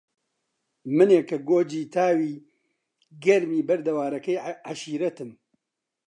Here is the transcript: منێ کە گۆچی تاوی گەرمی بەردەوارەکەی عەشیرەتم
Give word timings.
منێ 0.97 1.21
کە 1.29 1.37
گۆچی 1.49 1.83
تاوی 1.95 2.33
گەرمی 3.23 3.65
بەردەوارەکەی 3.67 4.41
عەشیرەتم 4.67 5.31